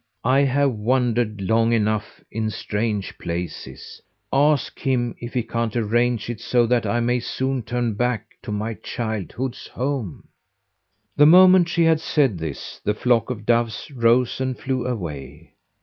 [0.25, 4.01] I have wandered long enough in strange places.
[4.33, 8.51] Ask him if he can't arrange it so that I may soon turn back to
[8.51, 10.27] my childhood's home."
[11.17, 15.53] The moment she had said this the flock of doves rose and flew away.